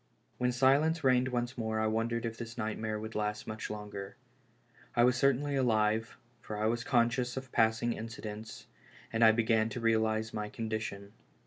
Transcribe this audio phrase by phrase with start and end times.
[0.41, 4.15] AVhen silence reigned once more I wondered if this nightmare would last much longer.
[4.95, 8.65] I was certainly alive, for I was conscious of passing incidents,
[9.13, 11.13] and I be gan to realize my condition.